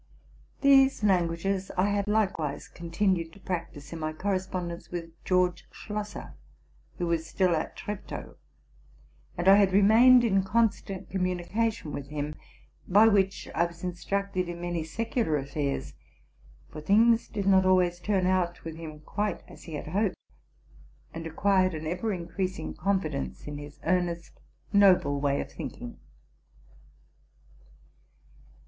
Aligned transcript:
These 0.61 1.03
languages 1.03 1.69
I 1.77 1.89
had 1.89 2.07
likewise 2.07 2.67
continued 2.67 3.31
to 3.33 3.39
practise 3.39 3.93
in 3.93 3.99
my 3.99 4.13
correspondence 4.13 4.89
with 4.89 5.11
George 5.23 5.67
Schlosser, 5.71 6.33
who 6.97 7.05
was 7.05 7.27
still 7.27 7.55
at 7.55 7.77
Treptow; 7.77 8.37
and 9.37 9.47
I 9.47 9.57
had 9.57 9.71
remained 9.71 10.23
in 10.23 10.41
constant 10.41 11.11
communication 11.11 11.91
with 11.91 12.07
him, 12.07 12.33
by 12.87 13.07
which 13.09 13.47
I 13.53 13.67
was 13.67 13.83
instructed 13.83 14.49
in 14.49 14.59
many 14.59 14.83
secular 14.83 15.37
affairs 15.37 15.93
(for 16.71 16.81
things 16.81 17.27
did 17.27 17.45
not 17.45 17.63
always 17.67 17.99
turn 17.99 18.25
out 18.25 18.63
with 18.63 18.77
him 18.77 19.01
quite 19.01 19.43
as 19.47 19.65
he 19.65 19.75
had 19.75 19.89
hoped), 19.89 20.15
and 21.13 21.27
acquired 21.27 21.75
an 21.75 21.85
ever 21.85 22.11
increasing 22.11 22.73
confidence 22.73 23.45
in 23.45 23.59
his 23.59 23.79
earnest, 23.83 24.39
noble 24.73 25.21
way 25.21 25.39
of 25.41 25.51
thinking. 25.51 25.99